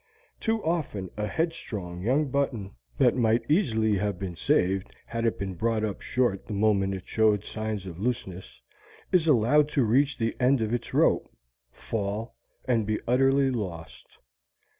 [0.39, 5.53] Too often a headstrong young button, that might easily have been saved had it been
[5.53, 8.59] brought up short the moment it showed signs of looseness,
[9.11, 11.31] is allowed to reach the end of its rope,
[11.71, 12.35] fall,
[12.65, 14.07] and be utterly lost.